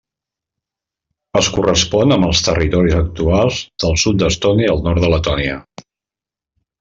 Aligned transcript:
Es 1.41 1.49
correspon 1.57 2.15
amb 2.15 2.27
els 2.29 2.41
territoris 2.49 2.97
actuals 3.01 3.59
del 3.83 3.93
sud 4.05 4.19
d'Estònia 4.23 4.69
i 4.69 4.73
el 4.77 4.81
nord 4.89 5.05
de 5.05 5.13
Letònia. 5.15 5.59